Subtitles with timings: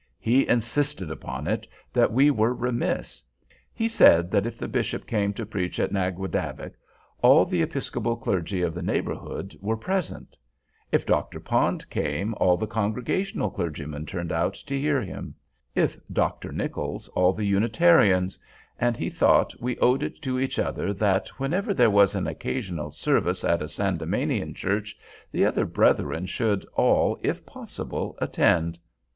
[0.17, 3.21] He insisted upon it that we were remiss.
[3.71, 6.73] He said, that, if the Bishop came to preach at Naguadavick,
[7.21, 10.35] all the Episcopal clergy of the neighborhood were present;
[10.91, 11.39] if Dr.
[11.39, 15.35] Pond came, all the Congregational clergymen turned out to hear him;
[15.75, 16.51] if Dr.
[16.51, 18.39] Nichols, all the Unitarians;
[18.79, 22.89] and he thought we owed it to each other that, whenever there was an occasional
[22.89, 24.97] service at a Sandemanian church,
[25.31, 28.79] the other brethren should all, if possible, attend.